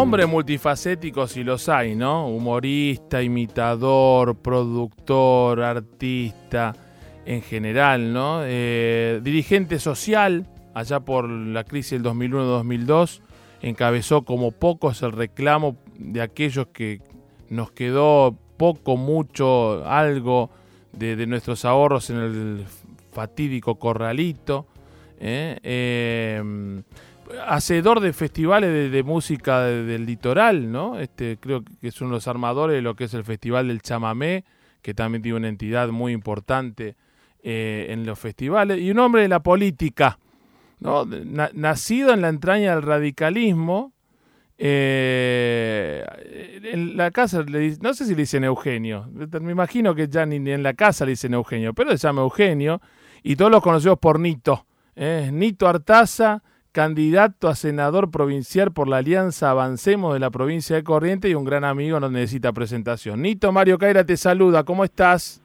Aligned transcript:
Hombre 0.00 0.24
multifacético 0.24 1.26
si 1.26 1.44
los 1.44 1.68
hay, 1.68 1.94
¿no? 1.94 2.26
Humorista, 2.26 3.22
imitador, 3.22 4.34
productor, 4.34 5.60
artista, 5.60 6.74
en 7.26 7.42
general, 7.42 8.10
¿no? 8.10 8.40
Eh, 8.42 9.20
dirigente 9.22 9.78
social, 9.78 10.46
allá 10.72 11.00
por 11.00 11.28
la 11.28 11.64
crisis 11.64 12.02
del 12.02 12.02
2001-2002, 12.14 13.20
encabezó 13.60 14.22
como 14.22 14.52
pocos 14.52 15.02
el 15.02 15.12
reclamo 15.12 15.76
de 15.98 16.22
aquellos 16.22 16.68
que 16.68 17.02
nos 17.50 17.70
quedó 17.70 18.38
poco, 18.56 18.96
mucho, 18.96 19.86
algo 19.86 20.48
de, 20.92 21.26
nuestros 21.26 21.66
ahorros 21.66 22.08
en 22.08 22.16
el 22.16 22.64
fatídico 23.12 23.78
corralito. 23.78 24.66
¿eh? 25.18 25.58
Eh, 25.62 26.82
hacedor 27.46 28.00
de 28.00 28.12
festivales 28.12 28.92
de, 28.92 29.02
música 29.02 29.62
del 29.62 30.06
litoral, 30.06 30.70
¿no? 30.70 30.98
Este, 30.98 31.38
creo 31.38 31.62
que 31.64 31.88
es 31.88 32.00
uno 32.00 32.10
de 32.10 32.16
los 32.16 32.28
armadores 32.28 32.76
de 32.76 32.82
lo 32.82 32.94
que 32.94 33.04
es 33.04 33.14
el 33.14 33.24
Festival 33.24 33.68
del 33.68 33.82
Chamamé, 33.82 34.44
que 34.82 34.94
también 34.94 35.22
tiene 35.22 35.38
una 35.38 35.48
entidad 35.48 35.88
muy 35.88 36.12
importante 36.12 36.96
eh, 37.42 37.86
en 37.90 38.06
los 38.06 38.18
festivales, 38.18 38.80
y 38.80 38.90
un 38.90 38.98
hombre 38.98 39.22
de 39.22 39.28
la 39.28 39.42
política, 39.42 40.18
¿no? 40.78 41.04
nacido 41.04 42.12
en 42.12 42.22
la 42.22 42.28
entraña 42.28 42.74
del 42.74 42.82
radicalismo, 42.82 43.92
eh, 44.62 46.04
en 46.64 46.96
la 46.96 47.10
casa, 47.10 47.44
no 47.80 47.94
sé 47.94 48.04
si 48.04 48.10
le 48.10 48.22
dicen 48.22 48.44
Eugenio, 48.44 49.08
me 49.40 49.52
imagino 49.52 49.94
que 49.94 50.06
ya 50.08 50.26
ni, 50.26 50.36
en 50.36 50.62
la 50.62 50.74
casa 50.74 51.06
le 51.06 51.12
dicen 51.12 51.32
Eugenio, 51.32 51.72
pero 51.72 51.90
se 51.92 51.96
llama 51.96 52.20
Eugenio, 52.22 52.80
y 53.22 53.36
todos 53.36 53.50
los 53.50 53.62
conocemos 53.62 53.98
por 53.98 54.20
Nito, 54.20 54.66
¿eh? 54.96 55.30
Nito 55.32 55.66
Artaza, 55.66 56.42
candidato 56.72 57.48
a 57.48 57.54
senador 57.54 58.10
provincial 58.10 58.72
por 58.72 58.88
la 58.88 58.98
Alianza 58.98 59.50
Avancemos 59.50 60.14
de 60.14 60.20
la 60.20 60.30
provincia 60.30 60.76
de 60.76 60.84
Corrientes 60.84 61.30
y 61.30 61.34
un 61.34 61.44
gran 61.44 61.64
amigo 61.64 61.98
no 62.00 62.08
necesita 62.08 62.52
presentación. 62.52 63.22
Nito 63.22 63.50
Mario 63.52 63.78
Caira 63.78 64.04
te 64.04 64.16
saluda, 64.16 64.64
¿cómo 64.64 64.84
estás? 64.84 65.42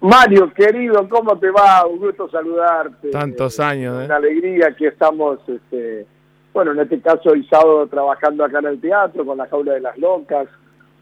Mario, 0.00 0.52
querido, 0.52 1.08
¿cómo 1.08 1.38
te 1.38 1.50
va? 1.50 1.86
Un 1.86 1.98
gusto 1.98 2.28
saludarte. 2.28 3.10
Tantos 3.10 3.58
años, 3.58 4.02
¿eh? 4.02 4.04
Una 4.04 4.16
alegría 4.16 4.74
que 4.76 4.88
estamos, 4.88 5.38
este, 5.48 6.06
bueno, 6.52 6.72
en 6.72 6.80
este 6.80 7.00
caso 7.00 7.32
el 7.32 7.48
sábado 7.48 7.86
trabajando 7.86 8.44
acá 8.44 8.58
en 8.58 8.66
el 8.66 8.80
teatro 8.80 9.24
con 9.24 9.38
la 9.38 9.46
Jaula 9.46 9.72
de 9.72 9.80
las 9.80 9.96
Locas, 9.96 10.46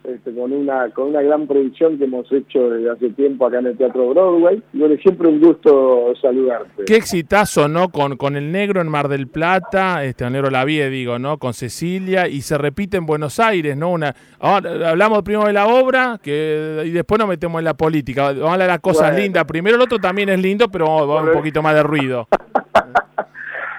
este, 0.05 0.35
con 0.35 0.53
una 0.53 0.91
con 0.91 1.09
una 1.09 1.23
gran 1.23 1.47
producción 1.47 1.99
que 1.99 2.05
hemos 2.05 2.31
hecho 2.33 2.71
desde 2.71 2.91
hace 2.91 3.11
tiempo 3.11 3.47
acá 3.47 3.59
en 3.59 3.67
el 3.67 3.77
Teatro 3.77 4.09
Broadway. 4.09 4.63
Y 4.73 4.79
bueno, 4.79 4.97
siempre 5.03 5.29
un 5.29 5.41
gusto 5.41 6.13
saludarte. 6.21 6.85
Qué 6.87 6.97
exitazo, 6.97 7.69
¿no? 7.69 7.91
Con, 7.91 8.17
con 8.17 8.37
el 8.37 8.51
negro 8.51 8.81
en 8.81 8.89
Mar 8.89 9.09
del 9.09 9.29
Plata, 9.29 10.05
este 10.05 10.25
el 10.25 10.33
negro 10.33 10.51
la 10.51 10.65
vi, 10.65 10.81
digo, 10.81 11.19
¿no? 11.19 11.39
Con 11.39 11.55
Cecilia, 11.55 12.29
y 12.29 12.41
se 12.43 12.59
repite 12.59 12.97
en 12.97 13.07
Buenos 13.07 13.39
Aires, 13.39 13.77
¿no? 13.77 13.91
Una, 13.91 14.15
hablamos 14.41 15.23
primero 15.23 15.47
de 15.47 15.53
la 15.53 15.67
obra 15.67 16.19
que 16.23 16.83
y 16.85 16.91
después 16.91 17.19
nos 17.19 17.29
metemos 17.29 17.59
en 17.61 17.65
la 17.65 17.75
política. 17.75 18.33
Vamos 18.33 18.43
a 18.43 18.53
hablar 18.53 18.69
de 18.69 18.73
las 18.75 18.81
cosas 18.81 19.17
lindas. 19.17 19.45
Primero 19.45 19.77
el 19.77 19.83
otro 19.83 19.99
también 19.99 20.29
es 20.29 20.41
lindo, 20.41 20.69
pero 20.69 20.87
vamos, 21.07 21.29
un 21.29 21.33
poquito 21.33 21.63
más 21.63 21.75
de 21.75 21.83
ruido. 21.83 22.29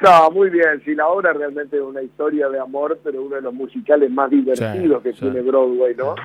No, 0.04 0.32
muy 0.32 0.50
bien. 0.50 0.82
Sí, 0.84 0.94
la 0.96 1.08
obra 1.08 1.32
realmente 1.32 1.78
es 1.78 1.82
una 1.82 2.02
historia 2.02 2.50
de 2.50 2.60
amor, 2.60 3.00
pero 3.04 3.24
uno 3.24 3.38
de 3.38 3.42
los 3.42 3.54
musicales 3.54 4.12
más 4.12 4.30
divertidos 4.30 5.02
que 5.02 5.14
tiene 5.14 5.42
Broadway, 5.42 5.96
¿no? 5.96 6.16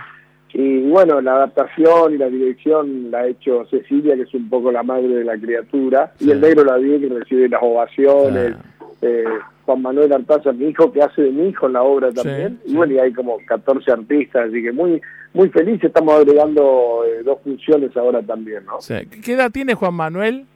Y 0.53 0.81
bueno, 0.89 1.21
la 1.21 1.37
adaptación 1.37 2.15
y 2.15 2.19
la 2.19 2.29
dirección 2.29 3.11
la 3.11 3.21
ha 3.21 3.27
hecho 3.27 3.67
Cecilia, 3.71 4.17
que 4.17 4.23
es 4.23 4.35
un 4.35 4.49
poco 4.49 4.73
la 4.73 4.83
madre 4.83 5.09
de 5.09 5.25
la 5.25 5.37
criatura, 5.37 6.13
y 6.19 6.31
el 6.31 6.41
negro 6.41 6.65
la 6.65 6.77
vi 6.77 6.99
que 6.99 7.09
recibe 7.09 7.49
las 7.49 7.63
ovaciones. 7.63 8.57
Eh, 9.01 9.25
Juan 9.65 9.83
Manuel 9.83 10.13
Artaza, 10.13 10.53
mi 10.53 10.69
hijo, 10.69 10.91
que 10.91 11.03
hace 11.03 11.23
de 11.23 11.31
mi 11.31 11.51
hijo 11.51 11.67
en 11.67 11.75
la 11.75 11.83
obra 11.83 12.11
también. 12.11 12.59
y 12.65 12.75
bueno, 12.75 12.95
y 12.95 12.99
hay 12.99 13.13
como 13.13 13.39
14 13.47 13.93
artistas, 13.93 14.49
así 14.49 14.63
que 14.63 14.73
muy 14.73 15.01
muy 15.35 15.51
feliz. 15.51 15.85
Estamos 15.85 16.15
agregando 16.15 17.05
eh, 17.07 17.23
dos 17.23 17.39
funciones 17.45 17.97
ahora 17.97 18.23
también, 18.23 18.65
¿no? 18.65 18.79
¿Qué 19.23 19.35
edad 19.35 19.53
tiene 19.53 19.75
Juan 19.75 19.95
Manuel? 19.95 20.47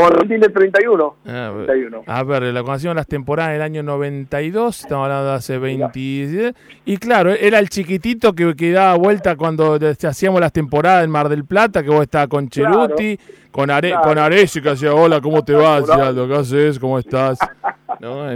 Manuel 0.00 0.28
tiene 0.28 0.48
31. 0.48 1.16
Ah, 1.26 1.52
31. 1.66 2.02
A 2.06 2.22
ver, 2.24 2.42
la 2.44 2.62
conocimos 2.62 2.96
las 2.96 3.06
temporadas 3.06 3.52
del 3.52 3.62
año 3.62 3.82
92, 3.82 4.80
estamos 4.80 5.04
hablando 5.04 5.30
de 5.30 5.34
hace 5.34 5.58
20. 5.58 6.54
Y 6.84 6.96
claro, 6.96 7.30
era 7.30 7.58
el 7.58 7.68
chiquitito 7.68 8.32
que, 8.32 8.54
que 8.56 8.72
daba 8.72 8.96
vuelta 8.96 9.36
cuando 9.36 9.78
hacíamos 10.02 10.40
las 10.40 10.52
temporadas 10.52 11.04
en 11.04 11.10
Mar 11.10 11.28
del 11.28 11.44
Plata, 11.44 11.82
que 11.82 11.90
vos 11.90 12.02
estabas 12.02 12.28
con 12.28 12.48
Cheruti, 12.48 13.18
con, 13.50 13.70
Are, 13.70 13.92
con 14.02 14.18
Aresi, 14.18 14.62
que 14.62 14.70
hacía, 14.70 14.94
hola, 14.94 15.20
¿cómo 15.20 15.44
te 15.44 15.52
vas? 15.52 15.84
¿qué 15.84 16.34
haces? 16.34 16.78
¿Cómo 16.78 16.98
estás? 16.98 17.38
¿No? 18.00 18.26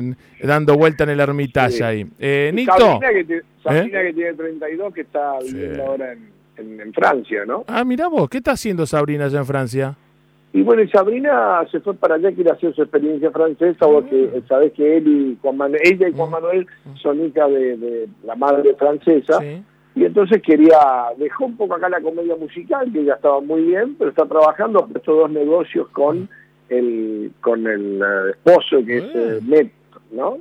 dando 0.43 0.77
vuelta 0.77 1.05
en 1.05 1.11
el 1.11 1.21
ermitaje 1.21 1.83
ahí. 1.83 2.07
Eh, 2.19 2.53
Nito. 2.55 2.73
Sabrina, 2.73 3.09
que, 3.11 3.37
¿Eh? 3.39 3.91
que 3.91 4.13
tiene 4.13 4.35
32, 4.35 4.95
que 4.95 5.01
está 5.01 5.39
viviendo 5.43 5.83
ahora 5.85 6.13
en, 6.13 6.81
en 6.81 6.93
Francia, 6.93 7.45
¿no? 7.47 7.65
Ah, 7.67 7.83
mira 7.85 8.07
vos, 8.09 8.29
¿qué 8.29 8.39
está 8.39 8.53
haciendo 8.53 8.87
Sabrina 8.87 9.25
allá 9.25 9.39
en 9.39 9.47
Francia? 9.47 9.97
Y 10.57 10.63
bueno, 10.63 10.83
Sabrina 10.91 11.61
se 11.71 11.81
fue 11.81 11.93
para 11.93 12.15
allá, 12.15 12.33
quiere 12.33 12.51
hacer 12.51 12.75
su 12.75 12.81
experiencia 12.81 13.31
francesa, 13.31 13.85
porque 13.87 14.31
ah. 14.35 14.41
sabes 14.49 14.73
que 14.73 14.97
él 14.97 15.07
y 15.07 15.39
Juan 15.43 15.59
Manuel, 15.59 15.83
ella 15.85 16.09
y 16.09 16.15
Juan 16.15 16.31
mm. 16.31 16.33
Manuel 16.33 16.67
son 16.95 17.23
hijas 17.27 17.51
de, 17.51 18.09
la 18.25 18.37
madre 18.37 18.75
francesa, 18.75 19.39
y 19.95 20.05
entonces 20.07 20.41
quería, 20.41 20.79
dejó 21.19 21.45
un 21.45 21.59
poco 21.59 21.75
acá 21.75 21.91
la 21.91 22.01
comedia 22.01 22.37
musical, 22.37 22.91
que 22.91 23.05
ya 23.05 23.15
estaba 23.15 23.43
muy 23.43 23.65
bien, 23.65 23.97
pero 23.99 24.09
está 24.09 24.25
trabajando, 24.25 24.79
ha 24.79 24.87
puesto 24.87 25.15
dos 25.15 25.31
negocios 25.31 25.89
con 25.89 26.21
mm. 26.21 26.29
el, 26.71 27.33
con 27.43 27.67
el 27.67 28.01
eh, 28.01 28.31
esposo, 28.31 28.79
que 28.87 28.97
es 28.97 29.05
eh, 29.15 29.41
Met, 29.47 29.71
¿no? 30.11 30.39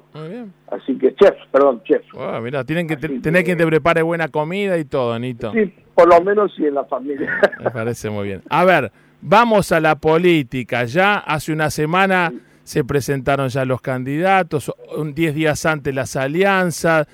Así 0.71 0.97
que 0.97 1.13
chef, 1.15 1.35
perdón, 1.51 1.81
chef. 1.83 2.03
Ah, 2.17 2.39
mira, 2.41 2.63
tienen 2.63 2.87
que 2.87 2.95
tener 2.95 3.43
que 3.43 3.57
te 3.57 3.67
prepare 3.67 4.01
buena 4.01 4.29
comida 4.29 4.77
y 4.77 4.85
todo, 4.85 5.11
Anito. 5.11 5.51
Sí, 5.51 5.73
por 5.93 6.07
lo 6.07 6.21
menos 6.21 6.53
sí 6.55 6.65
en 6.65 6.75
la 6.75 6.85
familia. 6.85 7.37
Me 7.61 7.69
parece 7.69 8.09
muy 8.09 8.27
bien. 8.27 8.41
A 8.49 8.63
ver, 8.63 8.93
Vamos 9.21 9.71
a 9.71 9.79
la 9.79 9.95
política. 9.95 10.85
Ya 10.85 11.15
hace 11.15 11.51
una 11.51 11.69
semana 11.69 12.33
se 12.63 12.83
presentaron 12.83 13.49
ya 13.49 13.63
los 13.65 13.81
candidatos, 13.81 14.71
diez 15.13 15.35
días 15.35 15.65
antes 15.65 15.93
las 15.93 16.15
alianzas. 16.15 17.07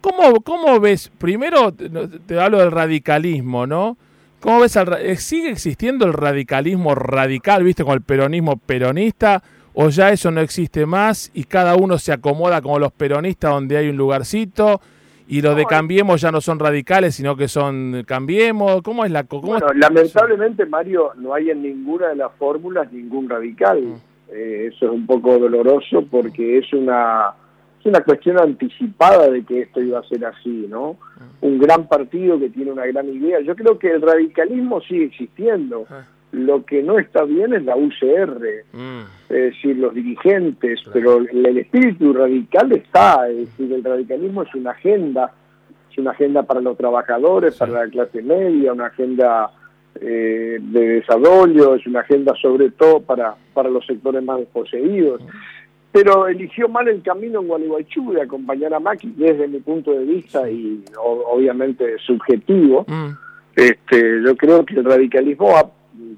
¿Cómo, 0.00 0.40
cómo 0.42 0.80
ves? 0.80 1.10
Primero 1.18 1.72
te 1.72 2.40
hablo 2.40 2.58
del 2.58 2.72
radicalismo, 2.72 3.66
¿no? 3.66 3.96
¿Cómo 4.40 4.60
ves? 4.60 4.76
Eh, 4.76 5.16
¿Sigue 5.16 5.50
existiendo 5.50 6.06
el 6.06 6.12
radicalismo 6.12 6.94
radical, 6.94 7.64
viste, 7.64 7.84
con 7.84 7.94
el 7.94 8.02
peronismo 8.02 8.56
peronista? 8.56 9.42
¿O 9.74 9.88
ya 9.90 10.10
eso 10.10 10.30
no 10.30 10.40
existe 10.40 10.86
más 10.86 11.30
y 11.34 11.44
cada 11.44 11.76
uno 11.76 11.98
se 11.98 12.12
acomoda 12.12 12.62
como 12.62 12.78
los 12.78 12.92
peronistas 12.92 13.50
donde 13.50 13.76
hay 13.76 13.88
un 13.88 13.96
lugarcito? 13.96 14.80
Y 15.28 15.42
los 15.42 15.56
de 15.56 15.64
Cambiemos 15.64 16.20
ya 16.20 16.30
no 16.30 16.40
son 16.40 16.58
radicales, 16.58 17.14
sino 17.14 17.36
que 17.36 17.48
son 17.48 18.04
Cambiemos. 18.06 18.82
¿Cómo 18.82 19.04
es 19.04 19.10
la 19.10 19.24
bueno, 19.24 19.66
lamentablemente, 19.74 20.66
Mario, 20.66 21.12
no 21.16 21.34
hay 21.34 21.50
en 21.50 21.62
ninguna 21.62 22.08
de 22.08 22.16
las 22.16 22.32
fórmulas 22.38 22.92
ningún 22.92 23.28
radical. 23.28 23.80
Mm. 23.80 23.94
Eh, 24.28 24.70
eso 24.72 24.86
es 24.86 24.92
un 24.92 25.06
poco 25.06 25.38
doloroso 25.38 26.04
porque 26.10 26.58
es 26.58 26.72
una 26.72 27.32
es 27.78 27.86
una 27.86 28.00
cuestión 28.00 28.40
anticipada 28.40 29.30
de 29.30 29.44
que 29.44 29.62
esto 29.62 29.80
iba 29.80 30.00
a 30.00 30.02
ser 30.04 30.24
así, 30.24 30.66
¿no? 30.68 30.96
Mm. 31.42 31.46
Un 31.46 31.58
gran 31.58 31.88
partido 31.88 32.38
que 32.38 32.50
tiene 32.50 32.72
una 32.72 32.86
gran 32.86 33.08
idea. 33.08 33.40
Yo 33.40 33.54
creo 33.54 33.78
que 33.78 33.90
el 33.92 34.02
radicalismo 34.02 34.80
sigue 34.80 35.04
existiendo. 35.04 35.86
Ah. 35.90 36.04
Lo 36.32 36.64
que 36.64 36.82
no 36.82 36.98
está 36.98 37.24
bien 37.24 37.54
es 37.54 37.64
la 37.64 37.76
UCR, 37.76 38.64
mm. 38.72 39.00
es 39.28 39.54
decir, 39.54 39.76
los 39.78 39.94
dirigentes, 39.94 40.80
pero 40.92 41.18
el, 41.18 41.58
espíritu 41.58 42.12
radical 42.12 42.72
está, 42.72 43.28
es 43.28 43.36
decir, 43.36 43.72
el 43.72 43.84
radicalismo 43.84 44.42
es 44.42 44.54
una 44.54 44.72
agenda, 44.72 45.32
es 45.90 45.98
una 45.98 46.10
agenda 46.10 46.42
para 46.42 46.60
los 46.60 46.76
trabajadores, 46.76 47.56
para 47.56 47.84
la 47.84 47.90
clase 47.90 48.22
media, 48.22 48.72
una 48.72 48.86
agenda 48.86 49.50
eh, 50.00 50.58
de 50.60 50.88
desarrollo, 50.88 51.76
es 51.76 51.86
una 51.86 52.00
agenda 52.00 52.34
sobre 52.42 52.70
todo 52.70 53.00
para, 53.00 53.34
para 53.54 53.70
los 53.70 53.86
sectores 53.86 54.22
más 54.22 54.38
desposeídos. 54.38 55.22
Mm. 55.22 55.28
Pero 55.92 56.28
eligió 56.28 56.68
mal 56.68 56.88
el 56.88 57.00
camino 57.00 57.40
en 57.40 57.48
Gualeguaychú 57.48 58.12
de 58.12 58.20
acompañar 58.20 58.74
a 58.74 58.80
Macri 58.80 59.14
desde 59.16 59.48
mi 59.48 59.60
punto 59.60 59.92
de 59.92 60.04
vista 60.04 60.50
y 60.50 60.84
obviamente 61.02 61.96
subjetivo. 62.04 62.84
Mm. 62.86 63.12
Este, 63.54 64.22
yo 64.22 64.36
creo 64.36 64.66
que 64.66 64.74
el 64.74 64.84
radicalismo 64.84 65.56
ha 65.56 65.70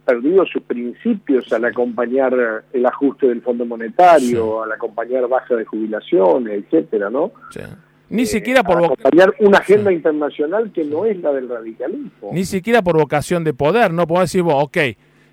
perdido 0.09 0.47
sus 0.47 0.63
principios 0.63 1.53
al 1.53 1.67
acompañar 1.67 2.65
el 2.73 2.87
ajuste 2.87 3.27
del 3.27 3.43
Fondo 3.43 3.67
Monetario, 3.67 4.63
al 4.63 4.73
acompañar 4.73 5.29
baja 5.29 5.55
de 5.55 5.67
jubilaciones, 5.67 6.65
etcétera, 6.65 7.11
¿no? 7.11 7.33
Ni 8.09 8.25
siquiera 8.25 8.63
por 8.63 8.83
acompañar 8.83 9.35
una 9.41 9.59
agenda 9.59 9.93
internacional 9.93 10.73
que 10.73 10.83
no 10.83 11.05
es 11.05 11.19
la 11.19 11.31
del 11.33 11.47
radicalismo. 11.47 12.31
Ni 12.33 12.47
siquiera 12.47 12.81
por 12.81 12.97
vocación 12.97 13.45
de 13.45 13.53
poder, 13.53 13.93
no 13.93 14.07
podemos 14.07 14.31
decir, 14.31 14.41
bueno, 14.41 14.61
ok, 14.61 14.79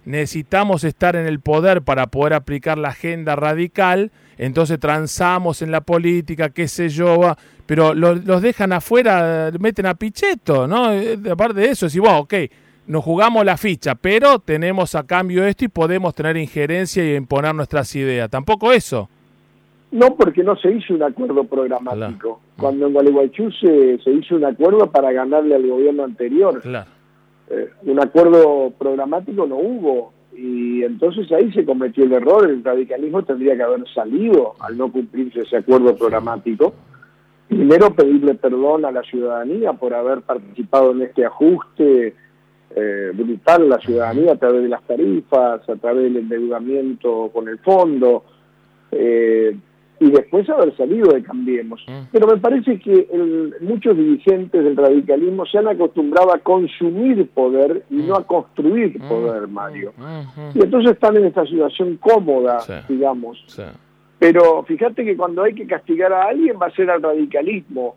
necesitamos 0.04 0.84
estar 0.84 1.16
en 1.16 1.26
el 1.26 1.40
poder 1.40 1.82
para 1.82 2.08
poder 2.08 2.34
aplicar 2.34 2.78
la 2.78 2.90
agenda 2.90 3.38
radical, 3.38 4.12
entonces 4.38 4.78
transamos 4.78 5.62
en 5.62 5.72
la 5.72 5.80
política, 5.80 6.50
qué 6.50 6.68
sé 6.68 6.90
yo, 6.90 7.34
pero 7.66 7.94
los, 7.94 8.42
dejan 8.42 8.74
afuera, 8.74 9.52
meten 9.58 9.86
a 9.86 9.96
Pichetto, 9.96 10.68
¿no? 10.68 10.92
Eh, 10.92 11.18
aparte 11.32 11.62
de 11.62 11.70
eso, 11.70 11.86
decir, 11.86 12.02
bueno, 12.02 12.20
ok, 12.20 12.34
nos 12.88 13.04
jugamos 13.04 13.46
la 13.46 13.58
ficha, 13.58 13.96
pero 13.96 14.40
tenemos 14.40 14.96
a 14.96 15.06
cambio 15.06 15.44
esto 15.46 15.66
y 15.66 15.70
podemos 15.70 16.14
tener 16.14 16.38
injerencia 16.38 17.04
y 17.04 17.16
imponer 17.16 17.56
nuestras 17.56 17.96
ideas. 17.96 18.30
Tampoco 18.30 18.72
eso. 18.72 19.10
No, 19.92 20.16
porque 20.16 20.44
no 20.44 20.56
se 20.58 20.72
hizo 20.72 20.94
un 20.94 21.04
acuerdo 21.04 21.46
programático. 21.46 22.42
Cuando 22.58 22.88
en 22.88 22.94
Gualeguaychú 22.94 23.52
se, 23.52 23.98
se, 24.00 24.12
hizo 24.12 24.36
un 24.36 24.46
acuerdo 24.46 24.92
para 24.92 25.12
ganarle 25.12 25.56
al 25.56 25.68
gobierno 25.68 26.04
anterior. 26.04 26.62
Eh, 27.50 27.70
un 27.84 28.00
acuerdo 28.00 28.72
programático 28.78 29.46
no 29.46 29.56
hubo. 29.56 30.14
Y 30.36 30.84
entonces 30.84 31.32
ahí 31.32 31.52
se 31.54 31.64
cometió 31.64 32.04
el 32.04 32.14
error. 32.14 32.50
El 32.50 32.64
radicalismo 32.64 33.24
tendría 33.24 33.56
que 33.56 33.64
haber 33.64 33.88
salido 33.94 34.56
al 34.60 34.78
no 34.78 34.92
cumplirse 34.92 35.42
ese 35.42 35.58
acuerdo 35.58 35.96
programático. 35.96 36.74
Primero 37.48 37.94
pedirle 37.94 38.36
perdón 38.36 38.86
a 38.86 38.92
la 38.92 39.04
ciudadanía 39.04 39.74
por 39.74 39.94
haber 39.94 40.22
participado 40.22 40.92
en 40.92 41.04
este 41.04 41.26
ajuste 41.26 42.16
eh, 42.76 43.12
brutal 43.14 43.64
a 43.64 43.78
la 43.78 43.80
ciudadanía 43.80 44.34
a 44.34 44.36
través 44.36 44.64
de 44.64 44.70
las 44.70 44.84
tarifas, 44.84 45.68
a 45.68 45.76
través 45.78 46.04
del 46.04 46.18
endeudamiento 46.18 47.30
con 47.34 47.48
el 47.48 47.58
fondo. 47.60 48.26
Eh, 48.92 49.56
y 50.00 50.12
después 50.12 50.50
haber 50.50 50.76
salido 50.76 51.14
de 51.14 51.24
Cambiemos. 51.24 51.82
Mm. 51.88 52.08
Pero 52.12 52.28
me 52.28 52.38
parece 52.38 52.78
que 52.80 53.08
muchos 53.62 53.96
dirigentes 53.96 54.62
del 54.62 54.76
radicalismo 54.76 55.46
se 55.46 55.58
han 55.58 55.70
acostumbrado 55.70 56.34
a 56.34 56.40
consumir 56.40 57.30
poder 57.30 57.86
y 57.90 57.96
no 57.96 58.16
a 58.16 58.20
mm. 58.20 58.26
construir 58.26 59.00
mm. 59.00 59.08
poder, 59.08 59.48
Mario. 59.48 59.94
Y 60.54 60.62
entonces 60.62 60.92
están 60.92 61.16
en 61.16 61.26
esta 61.26 61.46
situación 61.46 61.98
cómoda, 61.98 62.60
digamos. 62.90 63.46
Pero 64.20 64.64
fíjate 64.64 65.06
que 65.06 65.16
cuando 65.16 65.44
hay 65.44 65.54
que 65.54 65.68
castigar 65.68 66.12
a 66.12 66.24
alguien 66.24 66.58
va 66.62 66.68
a 66.68 66.72
ser 66.72 66.90
al 66.90 67.02
radicalismo. 67.02 67.96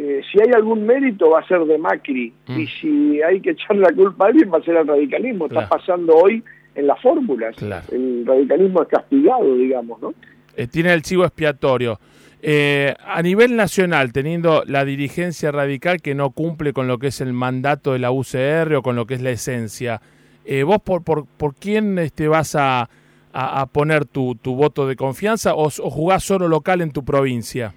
Eh, 0.00 0.22
si 0.30 0.40
hay 0.40 0.52
algún 0.54 0.86
mérito 0.86 1.30
va 1.30 1.40
a 1.40 1.46
ser 1.48 1.64
de 1.64 1.76
Macri. 1.76 2.32
Y 2.46 2.66
si 2.66 3.20
hay 3.20 3.40
que 3.40 3.50
echar 3.50 3.76
la 3.76 3.92
culpa 3.92 4.26
a 4.26 4.28
alguien 4.28 4.48
va 4.52 4.58
a 4.58 4.62
ser 4.62 4.76
al 4.76 4.86
radicalismo. 4.86 5.46
Está 5.46 5.68
pasando 5.68 6.14
hoy 6.14 6.42
en 6.76 6.86
las 6.86 7.00
fórmulas. 7.02 7.56
El 7.90 8.24
radicalismo 8.24 8.82
es 8.82 8.88
castigado, 8.88 9.56
digamos, 9.56 10.00
¿no? 10.00 10.14
Eh, 10.56 10.68
tiene 10.68 10.92
el 10.92 11.02
chivo 11.02 11.24
expiatorio. 11.24 11.98
Eh, 12.40 12.94
a 13.04 13.20
nivel 13.20 13.56
nacional, 13.56 14.12
teniendo 14.12 14.62
la 14.64 14.84
dirigencia 14.84 15.50
radical 15.50 16.00
que 16.00 16.14
no 16.14 16.30
cumple 16.30 16.72
con 16.72 16.86
lo 16.86 16.98
que 16.98 17.08
es 17.08 17.20
el 17.20 17.32
mandato 17.32 17.92
de 17.92 17.98
la 17.98 18.12
UCR 18.12 18.76
o 18.76 18.82
con 18.82 18.94
lo 18.94 19.06
que 19.06 19.14
es 19.14 19.22
la 19.22 19.30
esencia, 19.30 20.00
eh, 20.44 20.62
¿vos 20.62 20.80
por, 20.80 21.02
por, 21.02 21.26
por 21.26 21.56
quién 21.56 21.98
este, 21.98 22.28
vas 22.28 22.54
a, 22.54 22.88
a, 23.32 23.66
poner 23.66 24.04
tu, 24.04 24.36
tu, 24.36 24.54
voto 24.54 24.86
de 24.86 24.94
confianza 24.94 25.54
o, 25.54 25.68
jugás 25.68 26.22
solo 26.22 26.46
local 26.46 26.80
en 26.80 26.92
tu 26.92 27.04
provincia? 27.04 27.74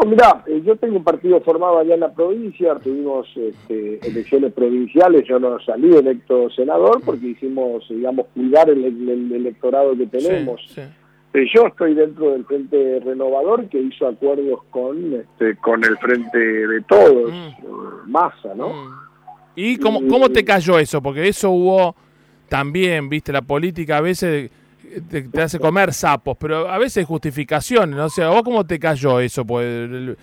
No, 0.00 0.10
mira, 0.10 0.44
yo 0.64 0.76
tengo 0.76 0.96
un 0.96 1.04
partido 1.04 1.40
formado 1.40 1.78
allá 1.78 1.94
en 1.94 2.00
la 2.00 2.12
provincia, 2.12 2.74
tuvimos 2.76 3.28
este, 3.36 3.98
elecciones 4.06 4.52
provinciales, 4.52 5.24
yo 5.28 5.38
no 5.38 5.58
salí 5.60 5.94
electo 5.94 6.48
senador 6.50 7.02
porque 7.04 7.28
hicimos, 7.28 7.86
digamos, 7.88 8.26
cuidar 8.34 8.70
el, 8.70 8.84
electorado 9.32 9.96
que 9.96 10.06
tenemos. 10.06 10.60
Eh, 11.32 11.46
yo 11.54 11.66
estoy 11.66 11.94
dentro 11.94 12.32
del 12.32 12.44
Frente 12.44 13.00
Renovador 13.04 13.68
que 13.68 13.78
hizo 13.78 14.08
acuerdos 14.08 14.60
con 14.70 15.14
este, 15.14 15.56
con 15.58 15.84
el 15.84 15.96
Frente 15.98 16.38
de 16.38 16.80
Todos, 16.82 17.30
mm. 17.30 18.10
Massa, 18.10 18.54
¿no? 18.56 18.68
Mm. 18.70 18.88
¿Y 19.54 19.76
cómo, 19.76 20.00
cómo 20.08 20.30
te 20.30 20.44
cayó 20.44 20.78
eso? 20.78 21.02
Porque 21.02 21.28
eso 21.28 21.50
hubo 21.50 21.94
también, 22.48 23.08
viste, 23.08 23.32
la 23.32 23.42
política 23.42 23.98
a 23.98 24.00
veces 24.00 24.50
te, 25.08 25.40
hace 25.40 25.58
comer 25.58 25.92
sapos, 25.92 26.36
pero 26.38 26.68
a 26.68 26.78
veces 26.78 27.06
justificaciones, 27.06 27.96
¿no? 27.96 28.06
O 28.06 28.10
sea, 28.10 28.28
¿vos 28.28 28.42
cómo 28.42 28.64
te 28.64 28.78
cayó 28.78 29.20
eso? 29.20 29.44
Pues 29.44 30.16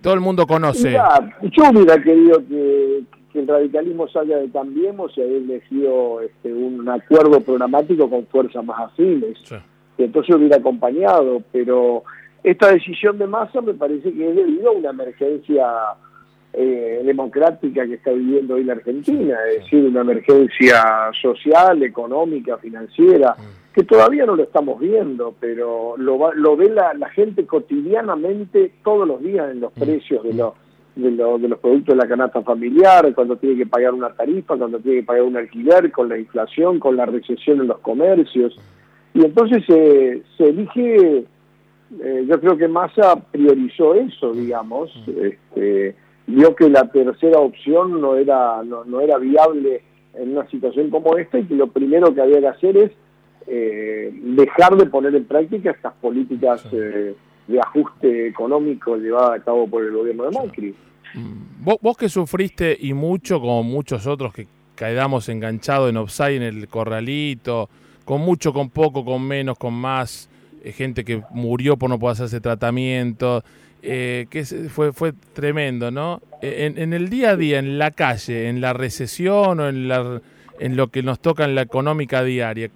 todo 0.00 0.14
el 0.14 0.20
mundo 0.20 0.46
conoce. 0.46 0.92
yo 0.92 1.70
hubiera 1.70 2.02
querido 2.02 2.42
que, 2.48 3.02
el 3.34 3.48
radicalismo 3.48 4.06
salga 4.06 4.36
de 4.36 4.48
Cambiemos 4.48 5.12
y 5.18 5.20
haber 5.20 5.42
elegido 5.42 6.20
este, 6.20 6.52
un 6.52 6.88
acuerdo 6.88 7.40
programático 7.40 8.08
con 8.08 8.24
fuerzas 8.26 8.64
más 8.64 8.92
afines 8.92 9.36
que 9.96 10.04
entonces 10.04 10.34
hubiera 10.34 10.56
acompañado, 10.56 11.42
pero 11.52 12.04
esta 12.42 12.72
decisión 12.72 13.18
de 13.18 13.26
masa 13.26 13.60
me 13.60 13.74
parece 13.74 14.12
que 14.12 14.28
es 14.28 14.36
debido 14.36 14.70
a 14.70 14.72
una 14.72 14.90
emergencia 14.90 15.66
eh, 16.56 17.02
democrática 17.04 17.84
que 17.84 17.94
está 17.94 18.12
viviendo 18.12 18.54
hoy 18.54 18.64
la 18.64 18.74
Argentina, 18.74 19.36
es 19.50 19.64
decir, 19.64 19.84
una 19.84 20.02
emergencia 20.02 21.10
social, 21.20 21.82
económica, 21.82 22.58
financiera, 22.58 23.34
que 23.72 23.82
todavía 23.82 24.24
no 24.24 24.36
lo 24.36 24.44
estamos 24.44 24.78
viendo, 24.78 25.34
pero 25.40 25.96
lo, 25.96 26.32
lo 26.32 26.56
ve 26.56 26.70
la, 26.70 27.08
gente 27.10 27.44
cotidianamente 27.44 28.72
todos 28.84 29.06
los 29.06 29.20
días 29.20 29.50
en 29.50 29.60
los 29.60 29.72
precios 29.72 30.22
de 30.22 30.34
los, 30.34 30.54
de, 30.94 31.10
de 31.10 31.48
los 31.48 31.58
productos 31.58 31.96
de 31.96 32.02
la 32.02 32.08
canasta 32.08 32.40
familiar, 32.42 33.12
cuando 33.14 33.36
tiene 33.36 33.56
que 33.56 33.66
pagar 33.66 33.92
una 33.92 34.10
tarifa, 34.10 34.56
cuando 34.56 34.78
tiene 34.78 35.00
que 35.00 35.06
pagar 35.06 35.22
un 35.24 35.36
alquiler, 35.36 35.90
con 35.90 36.08
la 36.08 36.18
inflación, 36.18 36.78
con 36.78 36.96
la 36.96 37.06
recesión 37.06 37.60
en 37.62 37.66
los 37.66 37.80
comercios. 37.80 38.56
Y 39.12 39.24
entonces 39.24 39.64
se 39.66 40.48
elige, 40.48 41.24
eh, 42.00 42.24
yo 42.28 42.40
creo 42.40 42.56
que 42.56 42.68
Massa 42.68 43.16
priorizó 43.32 43.94
eso, 43.94 44.32
digamos, 44.32 44.92
este, 45.20 45.96
vio 46.26 46.54
que 46.54 46.68
la 46.68 46.88
tercera 46.90 47.38
opción 47.38 48.00
no 48.00 48.16
era, 48.16 48.62
no, 48.62 49.00
era 49.00 49.18
viable 49.18 49.82
en 50.14 50.36
una 50.36 50.48
situación 50.48 50.90
como 50.90 51.16
esta 51.16 51.38
y 51.38 51.44
que 51.44 51.54
lo 51.54 51.68
primero 51.68 52.14
que 52.14 52.20
había 52.20 52.40
que 52.40 52.48
hacer 52.48 52.76
es 52.76 52.90
eh, 53.46 54.10
dejar 54.12 54.76
de 54.76 54.86
poner 54.86 55.14
en 55.14 55.24
práctica 55.24 55.70
estas 55.70 55.92
políticas 55.94 56.64
eh, 56.72 57.14
de 57.46 57.60
ajuste 57.60 58.28
económico 58.28 58.96
llevadas 58.96 59.40
a 59.40 59.44
cabo 59.44 59.66
por 59.66 59.84
el 59.84 59.92
gobierno 59.92 60.24
de 60.24 60.30
Macri. 60.30 60.74
Mm. 61.14 61.64
Vos, 61.64 61.76
vos 61.82 61.96
que 61.96 62.08
sufriste 62.08 62.76
y 62.78 62.94
mucho, 62.94 63.40
como 63.40 63.62
muchos 63.62 64.06
otros 64.06 64.32
que 64.32 64.46
quedamos 64.76 65.28
enganchados 65.28 65.90
en 65.90 65.96
offside 65.96 66.36
en 66.36 66.42
el 66.42 66.68
corralito, 66.68 67.68
con 68.04 68.20
mucho, 68.20 68.52
con 68.52 68.70
poco, 68.70 69.04
con 69.04 69.26
menos, 69.26 69.58
con 69.58 69.74
más, 69.74 70.28
eh, 70.62 70.72
gente 70.72 71.04
que 71.04 71.22
murió 71.30 71.76
por 71.76 71.90
no 71.90 71.98
poder 71.98 72.14
hacerse 72.14 72.40
tratamiento, 72.40 73.42
eh, 73.86 74.26
que 74.30 74.44
fue, 74.44 74.92
fue 74.94 75.12
tremendo, 75.34 75.90
¿no? 75.90 76.22
Eh, 76.40 76.72
en, 76.74 76.92
el 76.94 77.10
día 77.10 77.30
a 77.30 77.36
día, 77.36 77.58
en 77.58 77.78
la 77.78 77.90
calle, 77.90 78.48
en 78.48 78.62
la 78.62 78.72
recesión 78.72 79.60
o 79.60 79.68
en, 79.68 79.88
la, 79.88 80.22
en 80.58 80.76
lo 80.76 80.88
que 80.88 81.02
nos 81.02 81.20
toca 81.20 81.44
en 81.44 81.54
la 81.54 81.62
económica 81.62 82.24
diaria, 82.24 82.70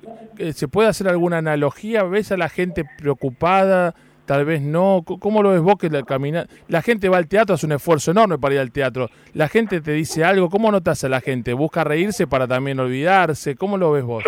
¿se 0.53 0.69
puede 0.69 0.91
hacer 0.91 1.09
alguna 1.09 1.39
analogía? 1.39 2.03
¿Ves 2.03 2.31
a 2.31 2.37
la 2.37 2.51
gente 2.51 2.85
preocupada? 2.99 3.95
Tal 4.27 4.45
vez 4.45 4.61
no. 4.61 5.03
¿Cómo 5.07 5.43
lo 5.43 5.53
ves 5.53 5.63
vos 5.63 5.79
que 5.79 5.89
la 5.89 6.03
camina... 6.03 6.47
La 6.69 6.83
gente 6.83 7.09
va 7.09 7.17
al 7.17 7.29
teatro, 7.29 7.55
hace 7.55 7.65
un 7.65 7.73
esfuerzo 7.73 8.11
enorme 8.11 8.37
para 8.39 8.57
ir 8.57 8.61
al 8.61 8.71
teatro. 8.71 9.09
La 9.33 9.49
gente 9.49 9.81
te 9.81 9.93
dice 9.93 10.23
algo. 10.23 10.51
¿Cómo 10.51 10.71
notas 10.71 11.03
a 11.05 11.09
la 11.09 11.23
gente? 11.23 11.55
¿Busca 11.55 11.83
reírse 11.83 12.27
para 12.27 12.47
también 12.47 12.79
olvidarse? 12.79 13.57
¿Cómo 13.57 13.79
lo 13.79 13.91
ves 13.93 14.05
vos? 14.05 14.25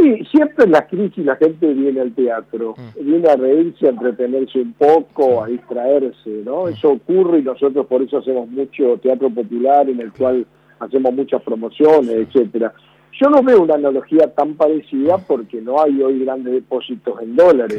Sí, 0.00 0.24
siempre 0.30 0.64
en 0.64 0.72
la 0.72 0.86
crisis 0.86 1.24
la 1.24 1.36
gente 1.36 1.72
viene 1.74 2.00
al 2.00 2.12
teatro, 2.14 2.74
mm. 2.76 3.04
viene 3.04 3.28
a 3.28 3.36
reírse, 3.36 3.86
a 3.86 3.90
entretenerse 3.90 4.60
un 4.60 4.72
poco, 4.72 5.42
a 5.42 5.46
distraerse, 5.48 6.42
¿no? 6.44 6.64
Mm. 6.64 6.68
Eso 6.68 6.92
ocurre 6.92 7.40
y 7.40 7.42
nosotros 7.42 7.86
por 7.86 8.02
eso 8.02 8.18
hacemos 8.18 8.48
mucho 8.48 8.96
teatro 9.02 9.28
popular 9.28 9.88
en 9.90 10.00
el 10.00 10.12
cual 10.12 10.46
hacemos 10.78 11.12
muchas 11.12 11.42
promociones, 11.42 12.10
etcétera. 12.10 12.72
Yo 13.20 13.28
no 13.28 13.42
veo 13.42 13.62
una 13.62 13.74
analogía 13.74 14.32
tan 14.34 14.54
parecida 14.54 15.18
porque 15.18 15.60
no 15.60 15.82
hay 15.82 16.00
hoy 16.02 16.24
grandes 16.24 16.54
depósitos 16.54 17.20
en 17.20 17.36
dólares, 17.36 17.78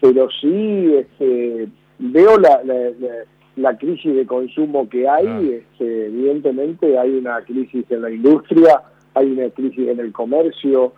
pero 0.00 0.28
sí 0.40 0.94
este, 0.94 1.68
veo 1.98 2.38
la, 2.38 2.60
la, 3.56 3.76
crisis 3.76 4.14
de 4.14 4.26
consumo 4.26 4.88
que 4.88 5.08
hay, 5.08 5.62
este, 5.62 6.06
evidentemente 6.06 6.96
hay 6.96 7.10
una 7.10 7.40
crisis 7.40 7.84
en 7.90 8.02
la 8.02 8.10
industria, 8.10 8.82
hay 9.14 9.32
una 9.32 9.50
crisis 9.50 9.88
en 9.88 9.98
el 9.98 10.12
comercio, 10.12 10.92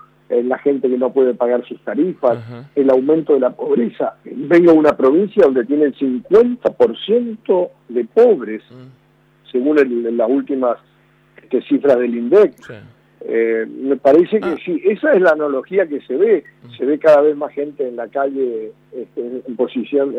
la 0.44 0.58
gente 0.58 0.88
que 0.88 0.96
no 0.96 1.12
puede 1.12 1.34
pagar 1.34 1.64
sus 1.66 1.80
tarifas, 1.82 2.38
el 2.74 2.90
aumento 2.90 3.34
de 3.34 3.40
la 3.40 3.50
pobreza. 3.50 4.16
Vengo 4.24 4.70
a 4.70 4.74
una 4.74 4.96
provincia 4.96 5.44
donde 5.44 5.64
tiene 5.64 5.84
el 5.84 5.94
50% 5.96 7.70
de 7.88 8.04
pobres, 8.04 8.62
mm. 8.70 9.50
según 9.50 10.16
las 10.16 10.30
últimas 10.30 10.78
este, 11.52 11.62
cifras 11.68 11.98
del 11.98 12.14
INDEC. 12.14 12.54
Eh, 13.24 13.66
me 13.68 13.96
parece 13.96 14.40
que 14.40 14.48
ah. 14.48 14.56
sí, 14.64 14.82
esa 14.84 15.12
es 15.12 15.20
la 15.20 15.30
analogía 15.30 15.86
que 15.86 16.00
se 16.00 16.16
ve. 16.16 16.44
Mm. 16.62 16.76
Se 16.76 16.84
ve 16.84 16.98
cada 16.98 17.20
vez 17.20 17.36
más 17.36 17.52
gente 17.52 17.86
en 17.86 17.96
la 17.96 18.08
calle 18.08 18.72
este, 18.92 19.42
en 19.46 19.56
posición, 19.56 20.14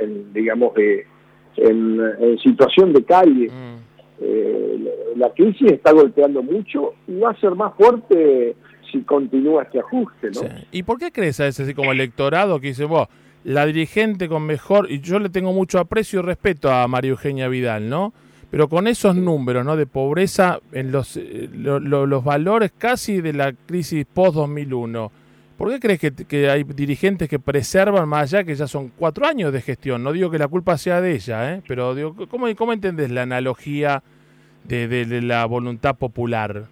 en, 0.00 0.32
digamos, 0.32 0.74
de, 0.74 1.06
en, 1.56 2.38
situación 2.42 2.92
de 2.92 3.04
calle. 3.04 3.48
Mm. 3.48 3.76
Eh, 4.20 5.12
la 5.16 5.30
crisis 5.30 5.72
está 5.72 5.92
golpeando 5.92 6.42
mucho 6.42 6.94
y 7.06 7.18
va 7.18 7.30
a 7.30 7.40
ser 7.40 7.54
más 7.54 7.74
fuerte 7.74 8.56
si 8.90 9.02
continúa 9.02 9.64
este 9.64 9.80
ajuste, 9.80 10.30
¿no? 10.30 10.42
¿Y 10.72 10.82
por 10.82 10.98
qué 10.98 11.12
crees 11.12 11.40
a 11.40 11.46
ese 11.46 11.62
así 11.62 11.74
como 11.74 11.92
electorado 11.92 12.60
que 12.60 12.68
dice, 12.68 12.84
vos, 12.84 13.08
la 13.44 13.64
dirigente 13.64 14.28
con 14.28 14.42
mejor, 14.42 14.90
y 14.90 15.00
yo 15.00 15.18
le 15.18 15.28
tengo 15.28 15.52
mucho 15.52 15.78
aprecio 15.78 16.18
y 16.20 16.22
respeto 16.22 16.70
a 16.70 16.88
María 16.88 17.12
Eugenia 17.12 17.48
Vidal, 17.48 17.88
¿no? 17.88 18.12
Pero 18.50 18.68
con 18.68 18.88
esos 18.88 19.14
números, 19.14 19.64
¿no? 19.64 19.76
De 19.76 19.86
pobreza 19.86 20.60
en 20.72 20.90
los, 20.90 21.16
eh, 21.16 21.48
los 21.52 22.24
valores 22.24 22.72
casi 22.76 23.20
de 23.20 23.32
la 23.32 23.52
crisis 23.52 24.04
post-2001, 24.12 25.10
¿por 25.56 25.70
qué 25.70 25.80
crees 25.80 26.00
que, 26.26 26.50
hay 26.50 26.64
dirigentes 26.64 27.28
que 27.28 27.38
preservan 27.38 28.08
más 28.08 28.34
allá 28.34 28.44
que 28.44 28.54
ya 28.54 28.66
son 28.66 28.90
cuatro 28.96 29.26
años 29.26 29.52
de 29.52 29.62
gestión? 29.62 30.02
No 30.02 30.12
digo 30.12 30.30
que 30.30 30.38
la 30.38 30.48
culpa 30.48 30.76
sea 30.76 31.00
de 31.00 31.14
ella, 31.14 31.54
¿eh? 31.54 31.62
Pero 31.68 31.94
digo, 31.94 32.14
¿cómo, 32.28 32.46
cómo 32.56 32.72
entendés 32.72 33.10
la 33.10 33.22
analogía 33.22 34.02
de 34.64 35.22
la 35.22 35.44
voluntad 35.46 35.96
popular? 35.96 36.66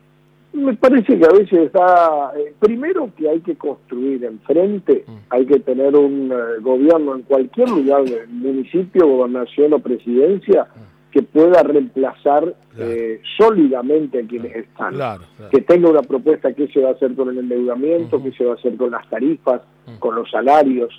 Me 0.55 0.75
parece 0.75 1.19
que 1.19 1.25
a 1.25 1.33
veces 1.33 1.73
da, 1.73 2.33
eh, 2.37 2.55
primero 2.61 3.11
que 3.17 3.29
hay 3.29 3.41
que 3.41 3.57
construir 3.57 4.25
enfrente, 4.25 5.05
mm. 5.05 5.13
hay 5.31 5.47
que 5.47 5.59
tener 5.59 5.97
un 5.97 6.31
eh, 6.31 6.61
gobierno 6.61 7.17
en 7.17 7.23
cualquier 7.23 7.69
lugar, 7.71 8.05
municipio, 8.29 9.07
gobernación 9.07 9.73
o 9.73 9.81
presidencia, 9.81 10.63
mm. 10.63 11.11
que 11.11 11.23
pueda 11.25 11.61
reemplazar 11.65 12.55
eh, 12.79 13.21
sólidamente 13.37 14.21
a 14.21 14.27
quienes 14.27 14.55
están. 14.55 14.95
Que 15.51 15.61
tenga 15.63 15.91
una 15.91 16.03
propuesta 16.03 16.53
qué 16.53 16.69
se 16.69 16.81
va 16.81 16.91
a 16.91 16.93
hacer 16.93 17.17
con 17.17 17.31
el 17.31 17.39
endeudamiento, 17.39 18.23
qué 18.23 18.31
se 18.33 18.45
va 18.45 18.53
a 18.53 18.55
hacer 18.55 18.77
con 18.77 18.93
las 18.93 19.09
tarifas, 19.11 19.61
mm. 19.87 19.99
con 19.99 20.15
los 20.15 20.31
salarios, 20.31 20.95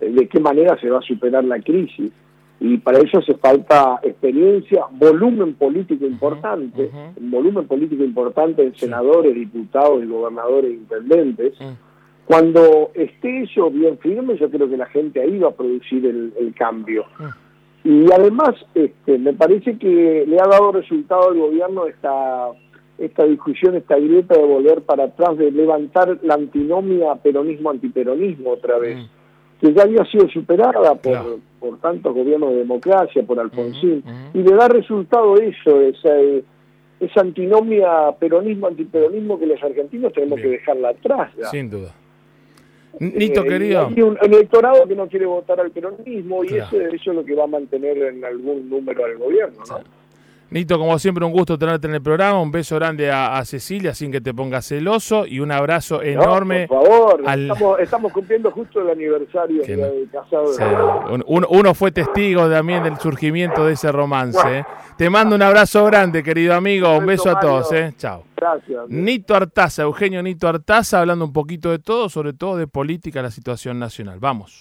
de 0.00 0.28
qué 0.28 0.40
manera 0.40 0.76
se 0.80 0.90
va 0.90 0.98
a 0.98 1.02
superar 1.02 1.44
la 1.44 1.60
crisis 1.60 2.10
y 2.58 2.78
para 2.78 2.98
eso 2.98 3.18
hace 3.18 3.34
falta 3.34 4.00
experiencia, 4.02 4.86
volumen 4.92 5.54
político 5.54 6.06
importante, 6.06 6.90
volumen 7.20 7.66
político 7.66 8.02
importante 8.02 8.62
en 8.62 8.74
senadores, 8.74 9.34
diputados 9.34 10.02
y 10.02 10.06
gobernadores 10.06 10.70
e 10.70 10.74
intendentes. 10.74 11.54
Cuando 12.24 12.90
esté 12.94 13.42
eso 13.42 13.70
bien 13.70 13.98
firme, 13.98 14.38
yo 14.38 14.50
creo 14.50 14.68
que 14.68 14.76
la 14.76 14.86
gente 14.86 15.20
ahí 15.20 15.38
va 15.38 15.48
a 15.48 15.54
producir 15.54 16.06
el, 16.06 16.54
cambio. 16.54 17.04
Y 17.84 18.10
además, 18.10 18.54
este, 18.74 19.18
me 19.18 19.34
parece 19.34 19.76
que 19.78 20.24
le 20.26 20.40
ha 20.40 20.48
dado 20.48 20.72
resultado 20.72 21.28
al 21.28 21.38
gobierno 21.38 21.86
esta, 21.86 22.48
esta 22.98 23.24
discusión, 23.24 23.76
esta 23.76 23.96
grieta 23.96 24.36
de 24.36 24.44
volver 24.44 24.80
para 24.82 25.04
atrás, 25.04 25.36
de 25.36 25.52
levantar 25.52 26.18
la 26.22 26.34
antinomia 26.34 27.14
peronismo-antiperonismo 27.16 28.50
otra 28.50 28.78
vez 28.78 28.98
que 29.60 29.72
ya 29.72 29.82
había 29.82 30.04
sido 30.06 30.28
superada 30.28 30.94
por, 30.94 31.38
por 31.58 31.78
tantos 31.80 32.14
gobiernos 32.14 32.50
de 32.50 32.56
democracia, 32.58 33.22
por 33.22 33.40
Alfonsín, 33.40 34.02
y 34.34 34.38
le 34.42 34.54
da 34.54 34.68
resultado 34.68 35.36
eso, 35.36 35.80
esa, 35.80 36.10
esa 37.00 37.20
antinomia 37.20 38.12
peronismo-antiperonismo 38.18 39.38
que 39.38 39.46
los 39.46 39.62
argentinos 39.62 40.12
tenemos 40.12 40.40
que 40.40 40.48
dejarla 40.48 40.90
atrás. 40.90 41.32
Sin 41.50 41.70
duda. 41.70 41.94
Nito, 42.98 43.44
eh, 43.44 43.48
querido. 43.48 43.86
Hay 43.88 44.02
un 44.02 44.18
electorado 44.22 44.86
que 44.86 44.94
no 44.94 45.06
quiere 45.06 45.26
votar 45.26 45.60
al 45.60 45.70
peronismo 45.70 46.44
y 46.44 46.56
eso, 46.56 46.80
eso, 46.80 47.10
es 47.10 47.16
lo 47.16 47.24
que 47.24 47.34
va 47.34 47.44
a 47.44 47.48
mantener 47.48 47.98
en 47.98 48.24
algún 48.24 48.70
número 48.70 49.04
al 49.04 49.18
gobierno. 49.18 49.58
¿no? 49.68 49.95
Nito, 50.48 50.78
como 50.78 50.96
siempre, 50.98 51.24
un 51.24 51.32
gusto 51.32 51.58
tenerte 51.58 51.88
en 51.88 51.94
el 51.94 52.02
programa. 52.02 52.40
Un 52.40 52.52
beso 52.52 52.76
grande 52.76 53.10
a, 53.10 53.44
Cecilia, 53.44 53.94
sin 53.94 54.12
que 54.12 54.20
te 54.20 54.32
pongas 54.32 54.66
celoso. 54.66 55.26
Y 55.26 55.40
un 55.40 55.50
abrazo 55.50 56.02
enorme. 56.02 56.68
por 56.68 56.86
favor, 56.86 57.80
estamos, 57.80 58.12
cumpliendo 58.12 58.50
justo 58.50 58.80
el 58.80 58.90
aniversario 58.90 59.62
de 59.62 60.06
casado. 60.12 60.44
uno, 61.26 61.74
fue 61.74 61.90
testigo 61.90 62.48
también 62.48 62.84
del 62.84 62.96
surgimiento 62.98 63.66
de 63.66 63.72
ese 63.72 63.90
romance. 63.90 64.58
¿eh? 64.58 64.64
Te 64.96 65.10
mando 65.10 65.34
un 65.34 65.42
abrazo 65.42 65.84
grande, 65.84 66.22
querido 66.22 66.54
amigo. 66.54 66.96
Un 66.96 67.06
beso 67.06 67.30
a 67.30 67.40
todos. 67.40 67.72
¿eh? 67.72 67.92
Chao. 67.96 68.22
Gracias. 68.36 68.88
Nito 68.88 69.34
Artaza, 69.34 69.82
Eugenio 69.82 70.22
Nito 70.22 70.46
Artaza, 70.46 71.00
hablando 71.00 71.24
un 71.24 71.32
poquito 71.32 71.70
de 71.70 71.78
todo, 71.78 72.08
sobre 72.08 72.34
todo 72.34 72.56
de 72.56 72.66
política, 72.66 73.20
la 73.20 73.30
situación 73.30 73.78
nacional. 73.78 74.18
Vamos. 74.20 74.54